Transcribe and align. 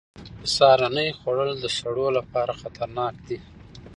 سهارنۍ 0.53 1.09
نه 1.11 1.15
خوړل 1.19 1.51
د 1.59 1.65
سړو 1.77 2.07
لپاره 2.17 2.57
خطرناک 2.61 3.13
دي. 3.27 3.37